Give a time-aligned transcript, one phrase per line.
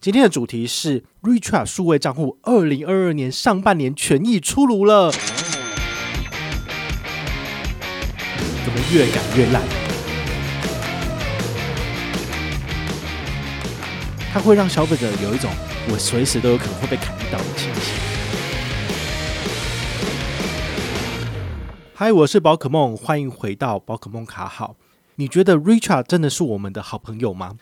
[0.00, 5.20] 今天的主题是 Richard 数位账户，二零二二年上半年权益出炉了，怎
[8.72, 9.60] 么越改越烂？
[14.32, 15.50] 它会让消费者有一种
[15.90, 17.94] 我随时都有可能会被砍一刀的情形。
[21.92, 24.76] 嗨，我是宝可梦，欢迎回到宝可梦卡好。
[25.16, 27.56] 你觉得 Richard 真的是我们的好朋友吗？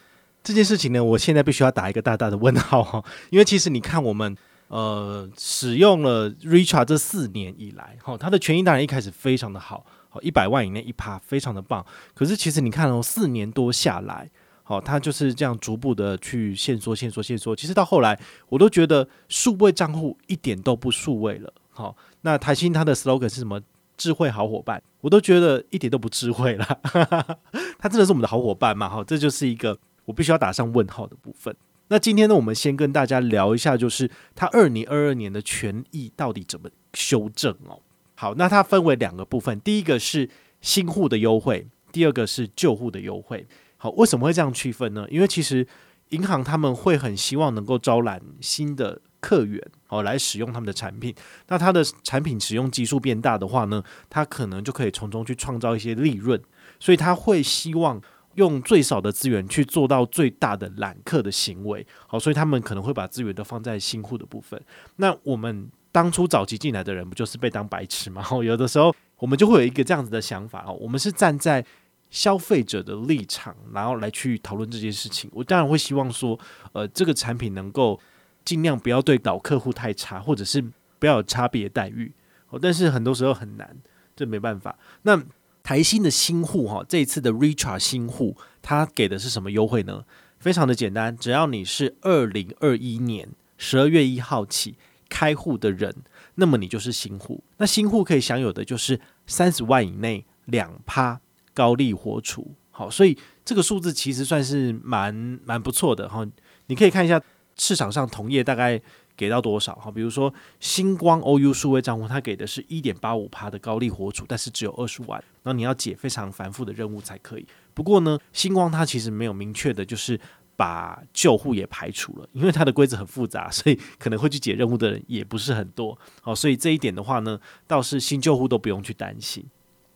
[0.47, 4.37] 这件事情呢，我现在必须要打一个大大的问号哈， 因为其实你看我们
[4.69, 14.31] 呃使用了 Richard 这四年以来，哈，它的权益当然一开始非常的好，好一百万以内一趴非常的棒，可是其实你看哦，四年多下来，
[14.63, 18.17] 好，它就是这样逐步的去限缩、限缩、限缩，其实到后来
[18.49, 23.61] 我都觉得数位账户一点都不数位了，好，那台新它的 slogan 是什么？
[23.97, 26.81] 智慧好伙伴，我都觉得一点都不智慧了，
[27.81, 28.89] 它真的是我们的好伙伴吗？
[28.89, 29.77] 哈，这就是一个。
[30.07, 31.55] 我必须要打上问号的部分。
[31.89, 37.81] 那今天呢，我们先跟大家聊一下，就是它二零二二年的权益到底怎么修正哦。
[38.17, 40.29] 好，那它分为两个部分，第一个是
[40.61, 43.47] 新户的优惠，第二个是旧户的优惠。
[43.77, 45.07] 好，为什么会这样区分呢？
[45.11, 45.65] 因为其实
[46.09, 51.15] 银行他们会很希望能够招揽新的客源哦，来使用他们的产品。
[51.47, 56.43] 那它的产品使用基数变大的话呢，它可能就可以从中去创造一些利润，
[56.81, 58.03] 所以他会希望。
[58.37, 64.61] 用最少的资源去做到最大的揽客的行为，好，所以他们可能会把资源都放在新户的部分。
[64.97, 68.25] 那我们当初早期进来的人，不就是被当白痴吗？
[68.45, 71.65] 有的时候我们就会有一个这样子的想法哦，我们是站在
[72.11, 75.31] 消费者的立场，然后来去讨论这件事情。
[75.33, 76.39] 我当然会希望说，
[76.73, 77.99] 呃，这个产品能够
[78.45, 80.63] 尽量不要对老客户太差，或者是
[80.99, 82.13] 不要有差别待遇。
[82.51, 83.77] 哦，但是很多时候很难，
[84.15, 84.79] 这没办法。
[85.03, 85.21] 那
[85.67, 90.05] 台新的新户哈，这一次的 Richard 新户，它给的是什么优惠呢？
[90.39, 94.77] 非常的简单，只要你是二零二一年十二月一号起
[95.09, 95.93] 开户的人，
[96.37, 97.43] 那么你就是新户。
[97.57, 101.21] 那新户可以享有的就是三十万以内两趴
[101.53, 102.55] 高利活储。
[102.71, 105.13] 好，所以这个数字其实算是蛮
[105.45, 106.25] 蛮不错的哈。
[106.69, 107.21] 你可以看一下
[107.57, 108.81] 市场上同业大概。
[109.17, 109.75] 给到多少？
[109.77, 117.47] 哈，比如说星光 OU 数位账户，它给的是一点八五趴的高利活储，但是只有二十万，那你要解非常繁复的任务才可以。
[117.73, 120.21] 不过呢，星光它其实没有明确的，就是
[120.57, 125.99] 把旧户也排除了，因为它的规则很复杂， 所以可能会去解任务的人也不是很多。
[126.23, 129.45] 好，所以这一点的话呢，倒是新旧户都不用去担心。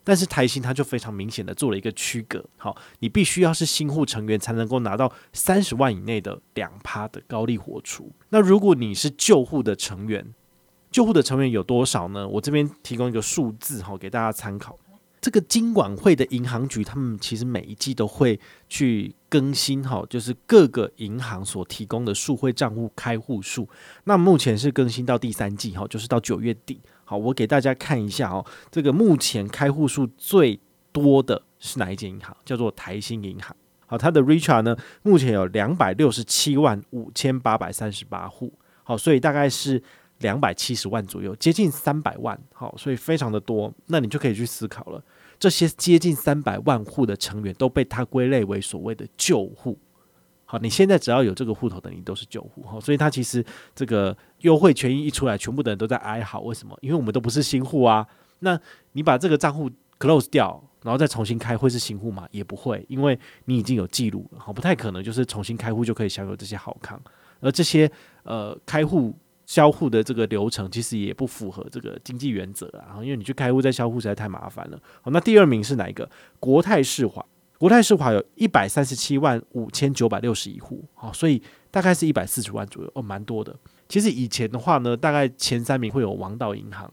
[0.03, 8.11] 但是台新它就非常明显的做了一个区隔，好，你必须要是新户成员才能够拿到三十万以内的两趴的高利活储。
[8.31, 10.35] 那如果你是旧户的成员，
[10.91, 12.27] 旧户的成员有多少呢？
[12.27, 14.79] 我这边提供一个数字哈，给大家参考。
[15.21, 18.41] 这个金管会的银行局，他们其实每一季都会
[18.71, 23.69] 去更新哈，就是各个银行所提供的数会账户开户数。
[24.05, 26.81] 那目前是更新到第三季哈，就是到九月底。
[27.11, 30.61] 好，我给大家看一下哦，这个目前开户数最
[30.93, 32.37] 多的是哪一间银行？
[32.45, 33.53] 叫做台新银行。
[33.89, 38.53] 好，它的 Richart 呢，目前有两百六十七万五千八百三十八户。
[38.85, 39.83] 好，所以大概是
[40.19, 42.41] 两百七十万左右，接近三百万。
[42.55, 43.75] 好，所以非常的多。
[43.87, 45.03] 那你就可以去思考了，
[45.37, 49.77] 这些接近三百万户的成员都被它归类为所谓的旧户。
[50.51, 52.61] 好，你现在只要有这个户头的，你都是旧户。
[52.63, 56.41] 哈，所以它其实这个优惠权益一出来，全部的人都在哀嚎。
[56.41, 56.77] 为什么？
[56.81, 58.05] 因为我们都不是新户啊。
[58.41, 58.59] 那
[58.95, 62.27] 你把这个账户 close 掉，然后再重新开，会是新户吗？
[62.33, 64.41] 也不会，因为你已经有记录了。
[64.41, 67.01] 好，不太可能就是重新开户就可以享有这些好康。
[67.39, 67.89] 而这些
[68.25, 69.17] 呃开户
[69.47, 72.99] 销户的这个流程，其实也不符合这个经济原则啊。
[73.05, 74.83] 因为你去开户再销户实在太麻烦了。
[75.01, 76.11] 好，那第二名是哪一个？
[76.41, 77.25] 国泰世华。
[77.61, 83.55] 国泰世华有一百三十七万五千九百六十一户，好，所以大概是一百四十万左右，哦，蛮多的。
[83.87, 86.91] 其实以前的话呢，大概前三名会有王道银行，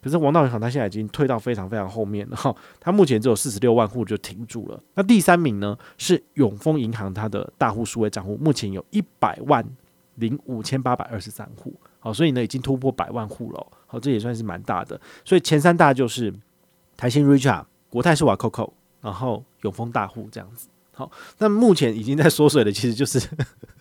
[0.00, 4.80] 可是王道银行它现在已经退到非常非常后面了，哈，它目前只有四十六万户就停住了。
[4.94, 9.66] 那第三名呢是永丰银行，它的大户数位账户目前有一百万
[10.14, 15.00] 零五千八百二十三户，好，所以呢已经突破百万户了，好，这也算是蛮大的。
[15.24, 16.32] 所以前三大就是
[16.96, 18.70] 台新 Richa、国泰世华 COCO。
[19.04, 23.20] 然后永丰大户这样子，好，那目前已经在缩水的，其实就是，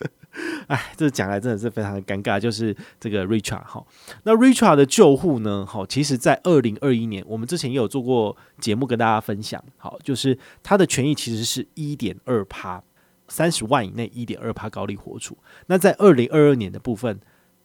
[0.68, 3.86] 哎，这讲来真的是非常的尴尬，就是这个 Richard 哈，
[4.24, 12.84] 那 Richard 的旧户呢，好，其实在二零二一年，我们之前也有做过节目跟大家分享，好，就是他的权益其实是一点二趴，
[13.30, 15.38] 三十万以内一点二趴高利活储。
[15.68, 17.18] 那在二零二二年的部分，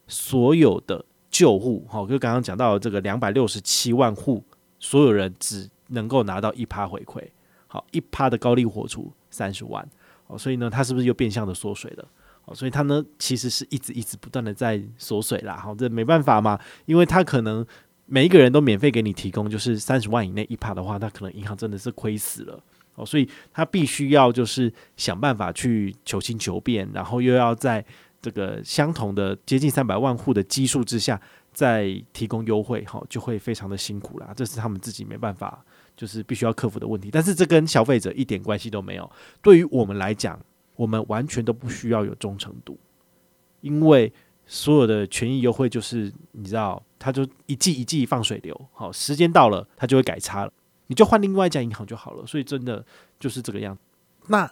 [0.06, 4.44] 所有的旧户，好，就刚刚讲到这个两百六十七万户，
[4.78, 7.26] 所有人只能够拿到一趴回馈。
[7.68, 9.88] 好，一趴的高利活出三十万，
[10.26, 12.08] 哦，所以呢，它是不是又变相的缩水了？
[12.46, 17.64] 哦，所以他呢其实是一直一直不断的在缩水啦，好，这没办法嘛，因为他可能
[18.06, 22.58] 每一个人都免费给你提供，就是三十万以内一趴的话，那可能银行真的是亏死了，
[22.94, 27.84] 哦，所以他必须要就是想办法去求新求变，然后又要在
[28.22, 31.20] 这个相同的接近三百万户的基数之下
[31.52, 35.62] 再提供优惠，哈，就会非常的辛苦啦，这是他们自己没办法，
[35.98, 39.10] 就是必须要克服的问题，但是这跟消费者一点关系都没有，
[39.42, 40.40] 对于我们来讲。
[40.78, 42.78] 我们完全都不需要有忠诚度，
[43.62, 44.12] 因为
[44.46, 50.52] 所有的权益优惠就是你知道，它就一季一季放水流，好，时间到了它就会改差了，
[50.86, 52.24] 你就换另外一家银行就好了。
[52.24, 52.86] 所以真的
[53.18, 53.76] 就是这个样。
[54.28, 54.48] 那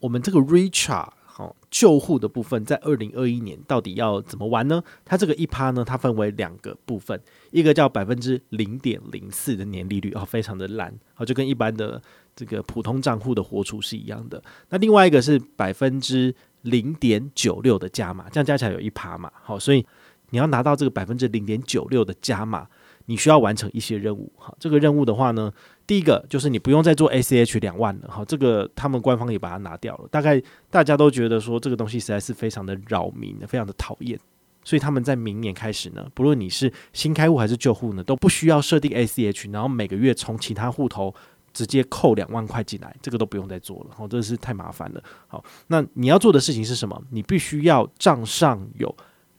[0.00, 4.82] 我们这个 Richard 好旧户的部分，在二零二一年到底要怎么玩呢？
[5.04, 12.00] 它这个一趴呢，它分为两个部分，一个叫百分之零点零四的年利率，哦，非常的烂，好，就跟一般的。
[12.38, 19.32] 这个普通账户的活储是一样的，那另外一个是百分之零点九六的加码，这样加起来有一趴嘛？
[19.42, 19.82] 好，所以
[20.28, 22.68] 你要拿到这个百分之零点九六的加码，
[23.06, 24.30] 你需要完成一些任务。
[24.36, 25.50] 好，这个任务的话呢，
[25.86, 28.08] 第一个就是你不用再做 ACH 两万了。
[28.10, 30.08] 好，这个他们官方也把它拿掉了。
[30.10, 34.18] 大概大家都觉得说这个东西实在是非常的扰民，非常的讨厌，
[34.64, 41.14] 所以他们在明年开始呢，不论你是新开户还是旧户呢，都不需要设定 ACH，然后每个月从其他户头。
[41.56, 45.02] 直接扣两万块进来，这个都不用再做了，好，这是太麻烦了。
[45.26, 47.02] 好，那你要做的事情是什么？
[47.08, 48.94] 你必须要账上有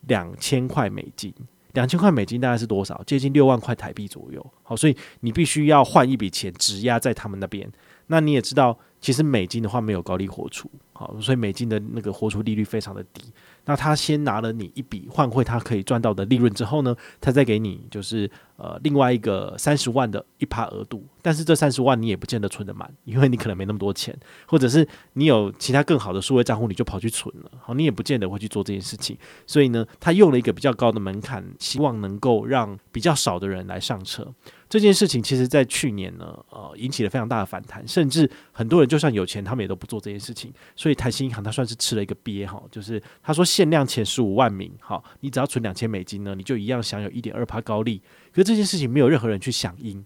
[0.07, 1.31] 两千块美金，
[1.77, 2.99] 两千块美金大概是多少？
[3.05, 4.43] 接近六万块台币左右。
[4.63, 7.71] 好，所以你必须要换一笔钱质押在他们那边。
[8.07, 13.21] 那你也知道，其实美金的话没有高利活储，好，所以美金的那个活储利率非常的低。
[13.65, 24.17] 那他先拿了你一笔换汇，他可以赚到的利润之后呢，他再给你就是呃另外一个三十万的一趴额度，但是这三十万你也不见得存得满，因为你可能没那么多钱，
[24.47, 29.17] 或者是你有其他更好的数位账户，你就跑去存了，好，你也不见得会去做这件事情。
[29.45, 34.33] 所以呢，他用了一个比较高的门槛，希望能够让比较少的人来上车。
[34.69, 40.51] 这件事情其实，在去年呢，呃，引起了非常大的反弹，甚至很多人就算有钱，他们也都不做这件事情。
[40.75, 48.01] 所以台新银行它算是吃了一个鳖哈，就是他说限量前十五万名，哈，你只要存两千美金呢，你就一样享有一点二趴高利。
[48.31, 50.03] 可是这件事情没有任何人去响应，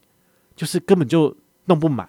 [0.55, 1.35] 就是根本就
[1.65, 2.07] 弄不满。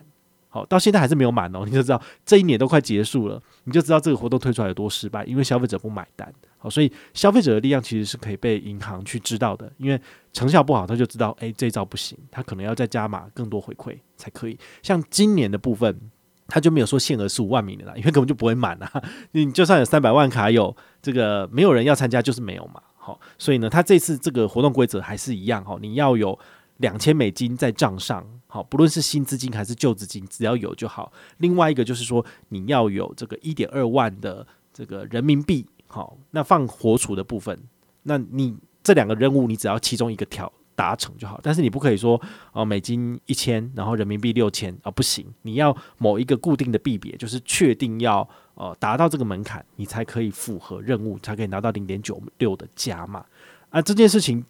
[0.55, 6.31] 好，到现在还是没有满哦，你就知道这一年都快结束了，你就知道这个活动推出来有多失败，因为消费者不买单。
[6.59, 9.99] 好，所以消费者的力量其实是可以被银行去知道的，因为
[10.31, 14.59] 成效不好，他就知道，诶，这一招不行，他可能要再加码更多回馈才可以。
[14.83, 15.99] 像今年的部分，
[16.47, 19.03] 他就没有说限额十五万名的啦，因为根本就不会满啊。
[19.33, 22.83] 你就算有三百万卡有这个，没有人要参加，就是没有嘛。
[22.99, 26.39] 好，所以呢，他这次这个活动规则还是一样，哈，你要有。
[26.79, 31.11] 两千美金在账上，好，不论是新资金还是旧资金，只要有就好。
[31.39, 37.59] 另外一个就是说，你要有这个一点二万的这个人民币，好，那放活储的部分，
[38.03, 41.41] 那你这两个任务，你只要其中一个条达成就好。
[41.43, 42.21] 但是你不可以说，
[42.53, 53.25] 哦，美金一千，然后人民币六千啊，不行，你要某一个固定的币别，就是确定要呃达到这个门槛，你才可以符合任务，才可以拿到零点九六的加码。
[53.71, 54.45] 啊，这件事情，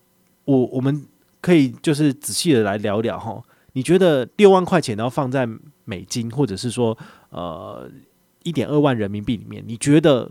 [0.44, 1.06] 我我们。
[1.42, 5.48] 可以就是仔细的来聊聊哈，你觉得六万块钱然后放在
[5.84, 6.96] 美金或者是说
[7.30, 7.90] 呃
[8.42, 10.30] 一点二万人民币里面，你觉得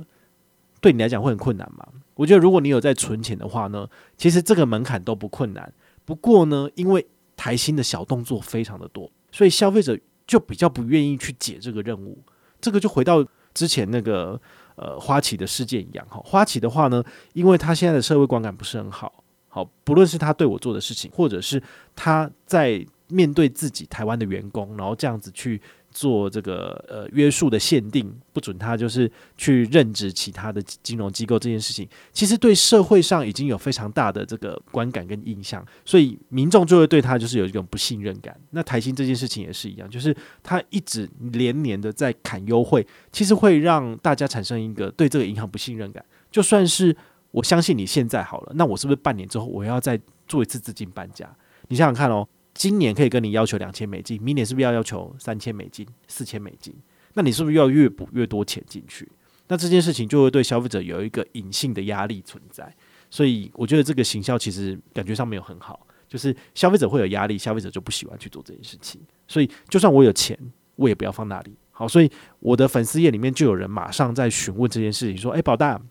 [0.79, 1.85] 对你来讲会很困难吗？
[2.15, 3.87] 我觉得如果你有在存钱的话呢，
[4.17, 5.73] 其实这个门槛都不困难。
[6.05, 12.17] 不过呢，因为台新的小动作非常的多，所以消费者就比较不愿意去解这个任务。
[12.59, 14.39] 这个就回到之前那个
[14.75, 19.23] 呃花旗的事件一样哈，花旗的话呢，因为他现在的社会观感不是很好。
[19.47, 21.61] 好，不论是他对我做的事情，或者是
[21.95, 38.35] 他在面对自己台湾的员工，然后这样子去做这个呃约束的限定，不准他就是去任职其他的金融机构这件事情，其实对社会上已经有非常大的这个观感跟印象，所以民众就会对他就是有一种不信任感。
[38.51, 46.95] 那台新这件事情也是一样，就是他一直连年的在砍优惠，其实会让大家产生一个对这个银行不信任感，就算是。
[47.33, 51.25] 我相信你现在好了，那我是不是半年之后我要再做一次资金搬家？
[51.69, 52.27] 你想想看哦，
[52.61, 56.71] 今年可以跟你要求两千美金，明年是不是要要求三千美金、四千美金？
[57.15, 59.11] 那你是不是要越补越多钱进去？
[59.47, 62.71] 那这件事情就会对消费者有一个隐性的压力存在。
[63.09, 69.01] 所以我觉得这个行销其实感觉上没有很好，就是消费者会有压力，消费者就不喜欢去做这件事情。
[69.27, 70.37] 所以就算我有钱，
[70.75, 71.55] 我也不要放那里。
[71.71, 75.81] 好，所以我的粉丝页里面就有人马上在询问这件事情，说：“诶，宝大。”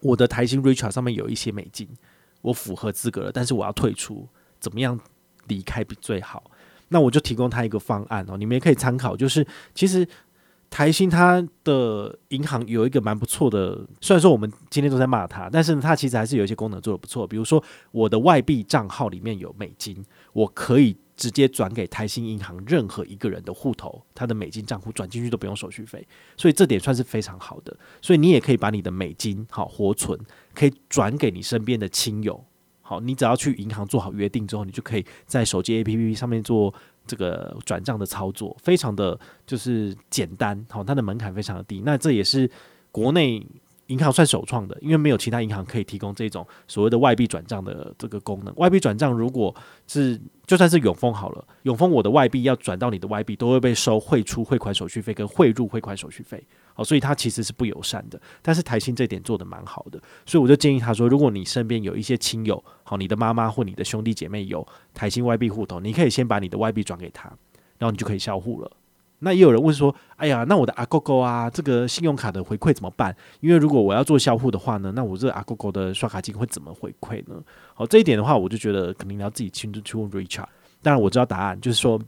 [0.00, 1.86] 我的台新 Richard 上面有一些美金，
[2.40, 4.26] 我符合资格了，但是我要退出，
[4.58, 4.98] 怎么样
[5.48, 6.50] 离开比最好？
[6.88, 9.16] 那我就提供他一个方案哦，你们也可以参考。
[9.16, 10.06] 就是其实
[10.70, 17.26] 台新它的银行有一个蛮不错的，虽然说我们今天都在骂它，但是呢，它其实还是有一些功能做得不错。
[17.26, 27.76] 比如说，我的外币账号里面有美金，我可以直接转给台新银行任何一个人的户头，他的美金账户转进去都不用手续费，所以这点算是非常好的。
[28.02, 30.18] 所以你也可以把你的美金好活存，
[30.54, 32.44] 可以转给你身边的亲友。
[32.86, 36.72] 好，你只要去银行做好约定之后，你就可以在手机 APP 上面做。
[37.08, 39.16] 这个转账的操作非常的
[39.46, 41.80] 就是简单，好，它的门槛非常的低。
[41.84, 42.50] 那这也是
[42.90, 43.46] 国内
[43.86, 48.54] 银行算首创的，因为没有其他银行可以提供这种所谓的外币转账的这个功能。
[48.56, 49.54] 外币转账如果
[49.86, 56.44] 是就算是永丰好了，永丰我的外币要转到你的外币，都会被收汇出汇款手续费跟汇入汇款手续费。
[56.74, 58.20] 好，所以它其实是不友善的。
[58.42, 67.28] 但是台新这点做的蛮好的，所以我就建议他说，如果你身边有一些亲友，好，你的妈妈或你的兄弟姐妹有台新外币户头，你可以先把你的外币转给他，
[67.78, 68.70] 然后你就可以销户了。
[69.20, 73.14] 那也有人问说，哎呀，那我的阿狗狗啊，这个信用卡的回馈怎么办？
[73.40, 77.42] 因为如果我要做销户的话呢，那我这阿狗狗的刷卡金会怎么回馈呢？
[77.74, 80.46] 好，这一点的话，我就觉得肯定要自己亲自去问 Richard。
[80.82, 82.00] 当然我知道答案，就是说。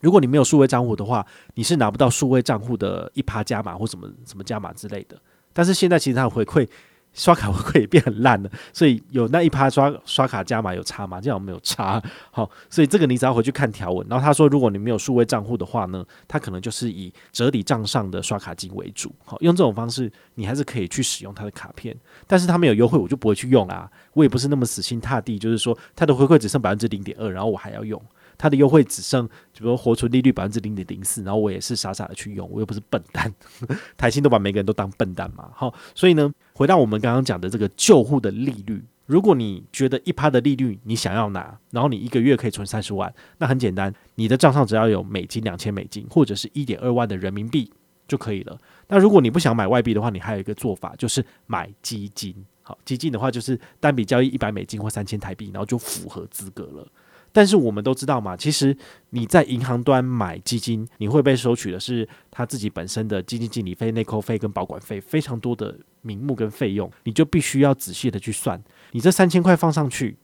[0.00, 5.18] 如果你没有数位账户的话，你是拿不到数位账户的一趴加码或什么什么加码之类的。
[5.50, 6.68] 但是现在其实它的回馈
[7.14, 11.20] 刷卡回馈也变很烂了， 所以有那一趴刷刷卡加码有差吗？
[11.20, 12.02] 这样没有差。
[12.30, 14.06] 好，所以这个你只要回去看条文。
[14.10, 19.14] 然后他说，如果你没有数位账户的话呢，他可能就是以折抵账上的刷卡金为主。
[19.24, 23.88] 好，用这种方式你还是可以去使用他的卡片，但是他没有优惠，我就不会去用啊。
[24.12, 28.00] 我也不是那么死心塌地，就是说他的回馈只剩百分之零点二，然后我还要用。
[28.36, 33.32] 它的优惠只剩，比如活存利率百分之零点零四，然后我也是傻傻的去用，我又不是笨蛋，
[33.96, 47.70] 台新都把每个人都当笨蛋嘛，好，所以呢，回到我们刚刚讲的这个旧户的利率，如果你觉得一趴的利率你想要拿，然后你一个月可以存三十万，那很简单，你的账上只要有美金两千美金或者是一点二万的人民币
[48.06, 48.58] 就可以了。
[48.88, 56.86] 那如果你不想买外币的话，你还有一个做法就是买基金，好，基金的话就是单笔交易一百美金或三千台币，然后就符合资格了。
[57.34, 58.76] 但是我们都知道嘛，其实
[59.10, 68.62] 你在银行端买基金，你会被收取的是他自己本身的基金经理费、内扣费跟保管费，非常多的名目跟费用，你就必须要仔细的去算。
[68.92, 70.16] 你这三千块放上去，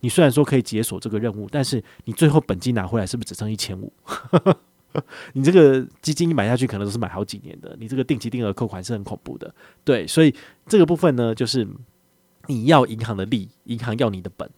[0.00, 3.90] 你虽然说可以解锁这个任务，但是你最后本金拿回来是不是只剩一千五？
[5.32, 9.54] 你这个基金买下去可能都是买好几年的，你这个定期定额扣款是很恐怖的。
[9.84, 10.34] 对，所以
[10.66, 11.66] 这个部分呢，就是
[12.46, 14.50] 你要银行的利，银行要你的本。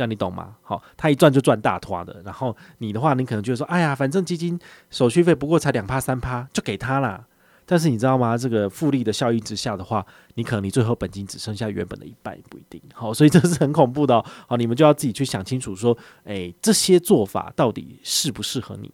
[0.00, 0.56] 这样你懂吗？
[0.62, 2.22] 好，他一赚就赚大拖的。
[2.24, 7.26] 然后你的话，你可能觉得说，哎呀，反正基金手续费不过才两趴三趴，就给他啦。
[7.66, 8.34] 但是你知道吗？
[8.34, 12.80] 这个复利的效应之下的话，你可能你最后本金只剩下原本的一半也不一定。
[12.94, 14.24] 好，所以这是很恐怖的。
[14.48, 18.90] 好，你们就要自己去想清楚，说，哎，这些做法到底适不适合你？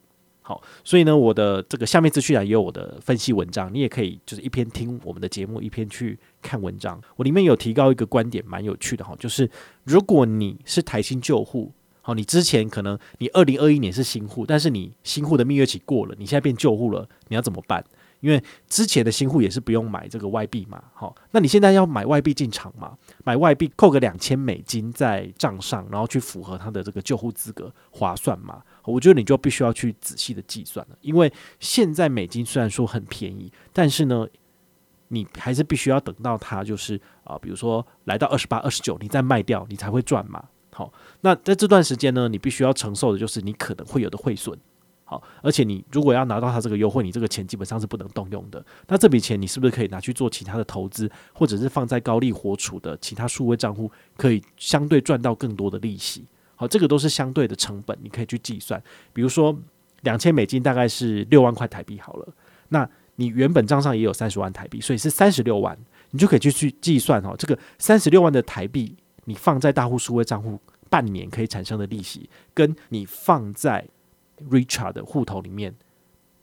[0.46, 7.02] 好，所以呢，我的这个下面资讯栏也有我的分析文章，你也可以就是一边听我们的节目，一边去看文章。
[7.16, 9.50] 我里面有提高一个观点，蛮有趣的哈，就是
[9.82, 17.84] 如果你是台新旧户，好，你之前可能你二零二一年是新户，但是你新户的蜜月期过了，你现在变旧户了，你要怎么办？
[18.20, 22.96] 因为之前的新户也是不用买这个外币嘛，好，那你现在要买外币进场嘛？
[23.24, 28.62] 买外币扣个两千美金在账上，然后去符合他的这个旧户资格，划算吗？
[28.86, 34.26] 我觉得你就必须要去仔细的计算了，因为现在美金虽然说很便宜，但是呢，
[35.08, 40.44] 你还是必须要等到它就是啊，比如说来到二十八、二十九，你再卖掉，你才会赚嘛。
[40.72, 44.58] 好，那在这段时间呢，你必须要承受的就是你可能会有的汇损。
[45.08, 48.64] 好，而且你如果要拿到它这个优惠，你这个钱基本上是不能动用的。
[48.88, 56.26] 那这笔钱你是不是可以拿去做其他的投资，或者是放在高利活储的其他数位账户，可以相对赚到更多的利息？
[56.56, 58.82] 好，这个都是相对的成本，你可以去计算。
[59.12, 59.56] 比如说
[60.02, 62.28] 两千美金大概是六万块台币好了，
[62.70, 65.76] 那你原本账上也有三十万台币，所以是三十六万，
[66.10, 67.34] 你就可以去去计算哦。
[67.38, 70.58] 这个三十六万的台币，你放在大户数位账户
[70.88, 73.86] 半年可以产生的利息，跟你放在
[74.50, 75.74] Richard 的户头里面，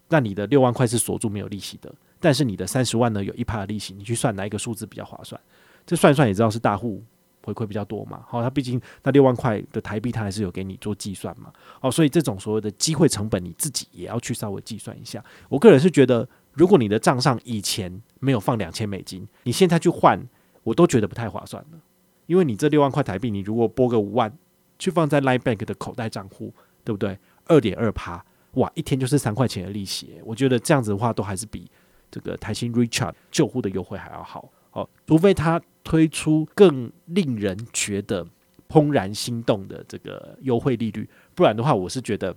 [0.09, 5.39] 那你的六万块是锁住没有利息的，但是你的三十万呢有一趴的利息，你去算哪一个数字比较划算？
[5.85, 7.03] 这算一算也知道是大户
[7.43, 8.23] 回馈比较多嘛。
[8.27, 11.51] 好，他毕竟那六万块的台币，他还是有给你做计算嘛。
[11.81, 15.23] 哦，所以这种所谓的机会成本，你自己也要去稍微计算一下。
[15.49, 20.19] 我个人是觉得，如果你的账上以前没有放两千美金，你现在去换，
[20.63, 21.79] 我都觉得不太划算了。
[22.25, 24.31] 因为你这六万块台币，你如果拨个五万
[24.79, 27.19] 去放在 Line Bank 的口袋账户，对不对？
[27.45, 28.23] 二点二趴，
[28.53, 30.21] 哇，一天就是三块钱的利息。
[30.23, 31.69] 我觉得这样子的话，都还是比
[32.09, 34.49] 这个台新 Richart 旧户的优惠还要好。
[34.71, 38.25] 哦，除非他推出更令人觉得
[38.69, 42.35] 怦然心动的这个优惠利率，不然的话，我是觉得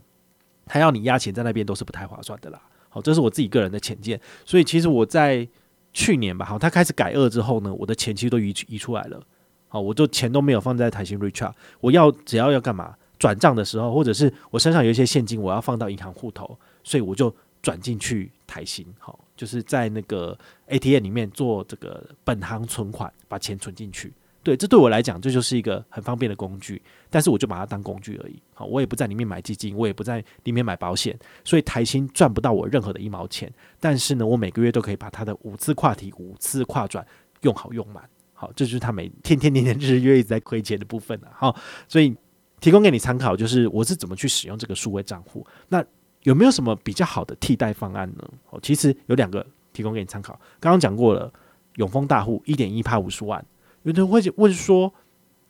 [0.66, 2.60] 他要你压钱在那边都是不太划算的啦。
[2.88, 4.20] 好，这是我自己个人的浅见。
[4.44, 5.46] 所以其实我在
[5.92, 9.22] 去年吧，好，他开始改二之后呢，我的钱其实都移移出来了。
[9.68, 18.86] 好，我就钱都没有放在台新 Richart，我要只要要干嘛转账的时候，或者是我身上有一些现金，我要放到银行户头，所以我就转进去台新。
[18.98, 24.12] 好，就是在那个 ATM 里面做这个本行存款，把钱存进去。
[24.42, 26.80] 对，这对我来讲，这就是一个很方便的工具。
[27.10, 28.40] 但是我就把它当工具而已。
[28.54, 33.52] 好，我也不在里面买基金，我也不在里面买保险，所以台新赚不到我任何的一毛钱。
[33.80, 37.04] 但是呢，我每个月都可以把它的五次跨提、五次跨转
[37.40, 38.08] 用好用满。
[38.34, 41.28] 好，这就是他每天天年年日月一直在亏钱的部分了。
[41.34, 41.56] 好，
[41.88, 42.14] 所以
[42.60, 45.44] 提供给你参考，就是我是怎么去使用这个数位账户。
[45.68, 45.84] 那
[46.26, 48.28] 有没有什么比较好的替代方案呢？
[48.50, 50.32] 哦，其实有两个提供给你参考。
[50.58, 51.32] 刚刚讲过了，
[51.76, 53.44] 永丰大户一点一趴五十万。
[53.84, 54.92] 有人会问说，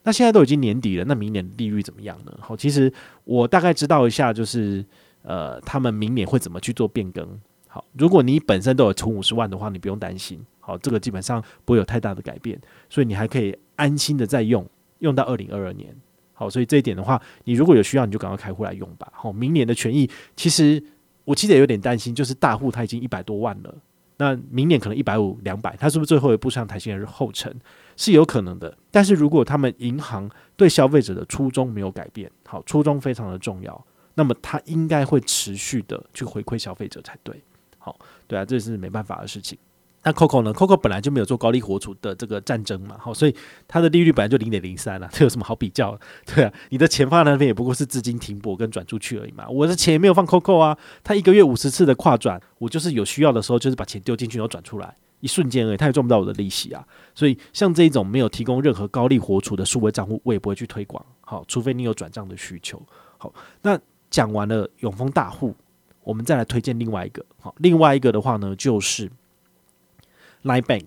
[0.02, 2.38] 那现在都已经年底了，那明年利率怎么样呢？
[2.42, 2.92] 好，其实
[3.24, 4.84] 我大概知道一下，就是
[5.22, 7.26] 呃，他们明年会怎么去做变更。
[7.66, 10.44] 好，如果你本身都有存五十万的话，你不用担心。
[10.60, 14.68] 好，这个基本上不会有太大的改变，所以你还可以安心的再用，
[14.98, 15.96] 用到二零二二年。
[16.38, 19.10] 好，所以这一点的话，你如果有需要，你就赶快开户来用吧。
[19.14, 20.82] 好，明年的权益，其实
[21.24, 23.74] 我其实也有点担心，就是大户他已经一百多万了，
[24.18, 27.58] 那明年可能一百五、两百，他是不是最后一步上台新的后尘？
[27.96, 37.42] 是有可能的，但是如果他们银行对消费者的初衷没有改变，好，初衷非常的重要，那么他应该会持续的去回馈消费者才对，
[37.78, 39.58] 好，对啊，这是没办法的事情。
[40.06, 43.34] 那 Coco 呢？Coco 本来就没有做高利活储的这个战争嘛，好，所以
[43.66, 45.98] 它的利率本来就零点零三了，这有什么好比较？
[46.24, 49.48] 对啊，你的钱放在那边也不过是资金停泊跟转出去而已嘛。
[49.48, 54.94] 我的钱也没有放 Coco 啊，他一个月五十次的跨转，我就是有需要的时候就是把钱丢进去然后转出来。
[55.20, 56.86] 一瞬间而已，他也赚不到我的利息啊！
[57.14, 61.04] 所以像这一种没有提供任何高利活储的数位账户，我也不会去推广。
[61.22, 62.80] 好，除非你有转账的需求。
[63.18, 63.32] 好，
[63.62, 63.76] 那
[64.10, 65.56] 讲完了永丰大户，
[66.04, 67.24] 我们再来推荐另外一个。
[67.40, 69.10] 好，另外一个的话呢，就是
[70.46, 70.86] Line Bank。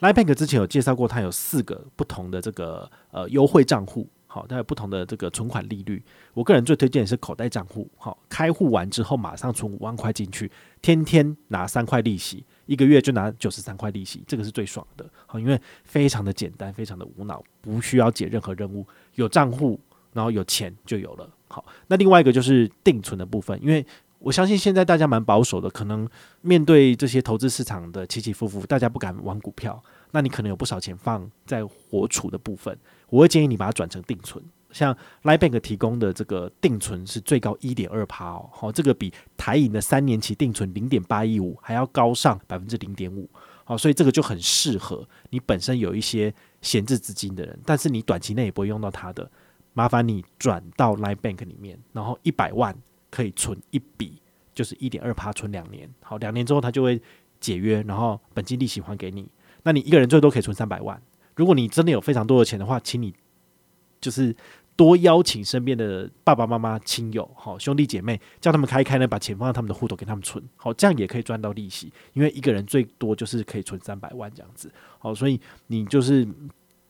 [0.00, 4.06] Line Bank 之前有介绍过，它有四个不同的这个呃优惠账户。
[4.26, 6.00] 好，它有不同的这个存款利率。
[6.34, 7.90] 我个人最推荐的是口袋账户。
[7.96, 10.48] 好，开户完之后马上存五万块进去，
[10.80, 12.44] 天天拿三块利息。
[12.66, 15.04] 一个月就拿九十三块利息，这个是最爽的。
[15.26, 19.80] 好，因为非常的简单，非常的无脑，不需要解任何任务，有账户，
[20.12, 21.28] 然后有钱就有了。
[21.48, 23.84] 好，那另外一个就是定存的部分，因为
[24.20, 26.08] 我相信现在大家蛮保守的，可能
[26.42, 32.78] 面对这些投资市场的起起伏伏，大家不敢玩股票，那你可能有不少钱放在活储的部分，
[33.08, 34.44] 我会建议你把它转成定存。
[34.72, 43.28] 像 Line Bank 提供的这个定存是最高一点二趴哦，好，这个比台银的三年期定存零点八一五还要高上百分之零点五，
[43.64, 49.28] 好，所以这个就很适合你本身有一些闲置资金的人，但是你短期内也不会用到它的，
[49.72, 52.76] 麻烦你转到 Line Bank 里面，然后一百万
[53.10, 54.20] 可以存一笔，
[54.54, 57.00] 就是一点二趴存两年，好，两年之后他就会
[57.40, 59.30] 解约，然后本金利息还给你，
[59.64, 61.00] 那你一个人最多可以存三百万，
[61.36, 63.14] 如果你真的有非常多的钱的话，请你
[64.00, 64.34] 就是。
[64.76, 71.92] 多邀请身边的爸爸妈妈、亲友、好兄弟姐妹，叫他们开开呢，把钱放在他们的户头给他们存，好，这样也可以赚到利息。
[72.14, 76.26] 因为一个人最多就是可以存三百万这样子，好，所以你就是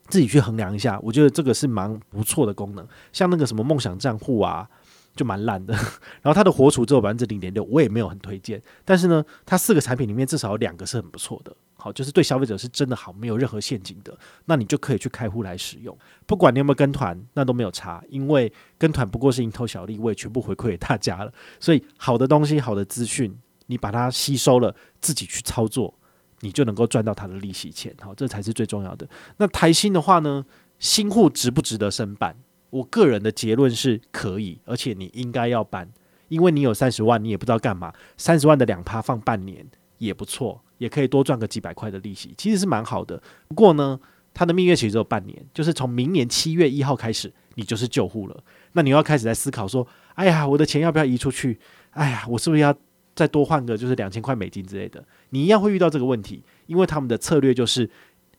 [0.06, 1.00] 自己去衡量一下。
[1.00, 4.70] 我觉得这个是蛮不错的功能，像那个什么梦想账户啊。
[5.16, 5.74] 就蛮烂的，
[6.22, 8.62] 然后它的活储只有百分之零点六，我也没有很推荐。
[8.84, 15.96] 但是呢，它四个产品里面至少有两个是很不错的，好，就是对消费者是真的好，没有任何陷阱的，那你就可以去开户来使用。
[16.26, 21.32] 不管你有没有跟团，那都没有差，因为跟团不过是蝇头小利，我也全部回馈给大家了。
[21.58, 25.92] 所以好的东西、好的资讯，你把它吸收了，自己去操作，
[26.40, 29.08] 你就能够赚到它的利息钱，好，这才是最重要的。
[29.38, 30.46] 那台新的话呢，
[30.78, 32.36] 新户值不值得申办？
[32.70, 35.90] 我个人的结论是可以，而且你应该要办，
[36.28, 39.66] 因为你有三十万，你也不知道干嘛，三十万的两趴放半年
[39.98, 43.22] 也不错，也可以多赚个几百块的利息，其实是蛮好的。
[43.48, 43.98] 不过呢，
[44.32, 48.42] 它的蜜月期只有半年，就是从明年七月一号开始，你就是旧户了。
[48.72, 51.58] 那你要开始在思考说，哎呀，我的钱要不要移出去？
[51.90, 52.72] 哎呀，我是不是要
[53.16, 55.04] 再多换个就是两千块美金之类的？
[55.30, 57.90] 你一样会遇到这个问题，因为他们的策略就是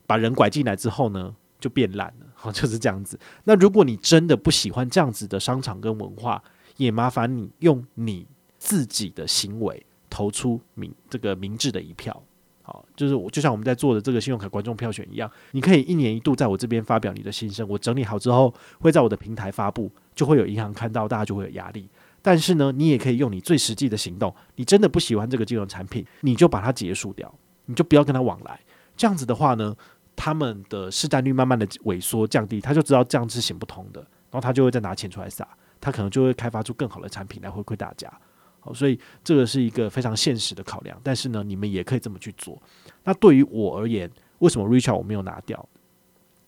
[0.06, 2.26] 把人拐进来之后呢，就变烂了。
[2.42, 3.16] 好，就是这样子。
[3.44, 6.42] 那如果你真的不喜欢这样子的商场跟文化，
[6.76, 8.26] 也麻烦你用你
[8.58, 12.20] 自己的行为投出明这个明智的一票。
[12.62, 21.88] 好，就是我就像我们在做的这个信用卡观众票选一样，你可以一年一度在我这边发表你的心声，我整理好之后会在我的平台发布，就会有银行看到，大家就会有压力。
[22.20, 27.32] 但是呢，你也可以用你最实际的行动，你真的不喜欢这个金融产品，你就把它结束掉，
[27.66, 28.58] 你就不要跟他往来。
[28.96, 29.74] 这样子的话呢，
[30.14, 35.46] 他们的市占率慢慢的萎缩降低，他就知道这样是行不通的，然后他就会再拿钱出来撒，
[35.80, 38.12] 他可能就会开发出更好的产品来回馈大家。
[38.60, 40.96] 好，所以这个是一个非常现实的考量。
[41.02, 42.60] 但是呢，你们也可以这么去做。
[43.02, 45.68] 那对于我而言，为什么 Richart 我没有拿掉？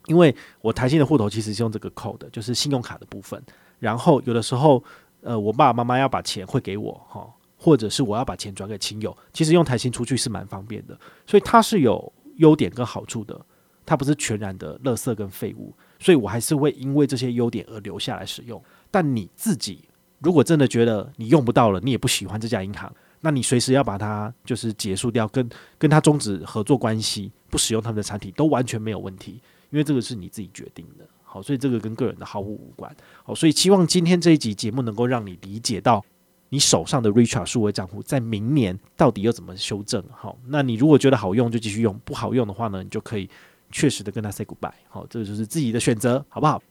[0.06, 3.42] 因为我台新的户头其实是用这个扣的就是信用卡的部分。
[3.80, 4.82] 然后有的时候，
[5.22, 10.96] 呃，我爸爸妈妈要把钱汇给我，哈，或者是我要把钱转给亲友，其实用台新出去是蛮方便的。
[11.26, 13.44] 所以它是有优点跟好处的，
[13.86, 15.74] 它不是全然的垃圾跟废物。
[15.98, 18.62] 所以我还是会因为这些优点而留下来使用。
[18.90, 31.06] 但你自己如果真的觉得你用不到了，你也不喜欢这家银行，那你随时要把它就是结束掉，跟跟他终止合作关系，不使用他们的产品都完全没有问题，因为这个是你自己决定的。
[31.22, 32.94] 好，所以这个跟个人的好恶无关。
[33.22, 36.04] 好，所以希望今天这一集节目能够让你理解到，
[36.48, 40.04] 你手上的 Richard 数位账户在明年到底要怎么修正。
[40.12, 43.28] 好，那你如果觉得好用就继续用，不好用的话呢，你就可以
[43.70, 44.72] 确实的跟他 say goodbye。
[44.88, 46.62] 好，这就是自己的选择，好不好？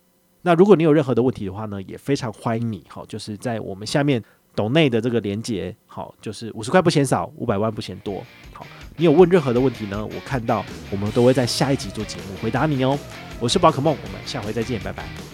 [0.42, 2.84] 那如果你有任何的问题的话呢，也非常欢迎你。
[2.90, 4.24] 好，就是在我们下面。
[4.56, 8.24] 懂内的这个连接，好，就是五十块不嫌少，五百万不嫌多。
[8.52, 8.64] 好，
[8.96, 10.06] 你有问任何的问题呢？
[10.06, 12.96] 我看到我们都会在下一集做节目回答你哦。
[13.40, 15.33] 我是宝可梦，我们下回再见，拜拜。